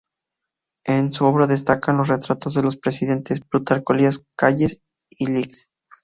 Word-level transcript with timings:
En 0.83 1.13
su 1.13 1.25
obra 1.25 1.45
destacan 1.45 1.95
los 1.97 2.07
retratos 2.07 2.55
de 2.55 2.63
los 2.63 2.75
presidentes 2.75 3.41
Plutarco 3.41 3.93
Elías 3.93 4.25
Calles 4.35 4.81
y 5.11 5.27
Lic. 5.27 5.67